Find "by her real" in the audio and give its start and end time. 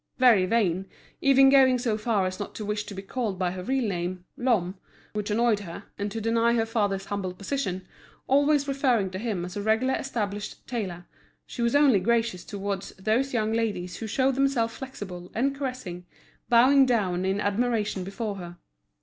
3.37-3.87